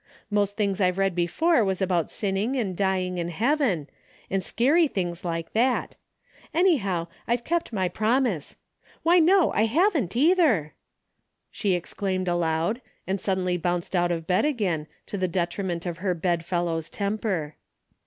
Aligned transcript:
Most 0.31 0.57
things 0.57 0.81
I've 0.81 0.97
read 0.97 1.13
before 1.13 1.63
was 1.63 1.79
about 1.79 2.09
sinning 2.09 2.55
and 2.55 2.75
dying 2.75 3.19
and 3.19 3.29
heaven, 3.29 3.87
and 4.31 4.41
scarey 4.43 4.87
254 4.87 4.89
A 4.89 4.89
DAILY 4.95 4.95
RATE.'^ 4.95 4.95
things 4.95 5.25
like 5.25 5.53
that. 5.53 5.95
Anyhow, 6.55 7.07
I've 7.27 7.43
kept 7.43 7.71
my 7.71 7.87
promise. 7.87 8.55
Why, 9.03 9.19
no 9.19 9.51
I 9.51 9.65
haven't, 9.65 10.15
either!" 10.15 10.73
she 11.51 11.75
ex 11.75 11.93
claimed 11.93 12.27
aloud, 12.27 12.81
and 13.05 13.21
suddenly 13.21 13.57
bounced 13.57 13.95
out 13.95 14.11
of 14.11 14.25
bed 14.25 14.43
again, 14.43 14.87
to 15.05 15.19
the 15.19 15.27
detriment 15.27 15.85
of 15.85 15.99
her 15.99 16.15
bed 16.15 16.45
fellow's 16.45 16.89
temper. 16.89 17.55